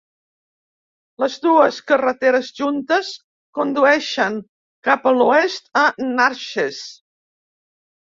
[1.23, 3.11] Les dues carreteres juntes
[3.57, 4.39] condueixen
[4.89, 5.85] cap a l'oest, a
[6.15, 6.81] Natchez.